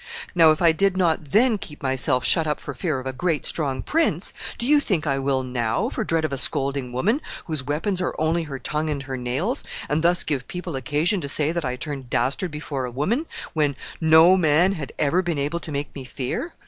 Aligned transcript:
Now 0.33 0.49
if 0.49 0.63
I 0.63 0.71
did 0.71 0.97
not 0.97 1.25
then 1.25 1.59
keep 1.59 1.83
myself 1.83 2.25
shut 2.25 2.47
up 2.47 2.59
for 2.59 2.73
fear 2.73 2.99
of 2.99 3.05
a 3.05 3.13
great, 3.13 3.45
strong 3.45 3.83
prince, 3.83 4.33
do 4.57 4.65
you 4.65 4.79
think 4.79 5.05
I 5.05 5.19
will 5.19 5.43
now, 5.43 5.89
for 5.89 6.03
dread 6.03 6.25
of 6.25 6.33
a 6.33 6.39
scolding 6.39 6.91
woman, 6.91 7.21
whose 7.45 7.63
weapons 7.63 8.01
are 8.01 8.15
only 8.17 8.41
her 8.45 8.57
tongue 8.57 8.89
and 8.89 9.03
her 9.03 9.15
nails, 9.15 9.63
and 9.87 10.03
thus 10.03 10.23
give 10.23 10.47
people 10.47 10.75
occasion 10.75 11.21
to 11.21 11.27
say 11.29 11.51
that 11.51 11.65
I 11.65 11.75
turned 11.75 12.09
dastard 12.09 12.49
before 12.49 12.85
a 12.85 12.89
woman, 12.89 13.27
when 13.53 13.75
no 14.01 14.35
man 14.35 14.71
had 14.71 14.91
ever 14.97 15.21
been 15.21 15.37
able 15.37 15.59
to 15.59 15.71
make 15.71 15.93
me 15.93 16.03
fear? 16.03 16.55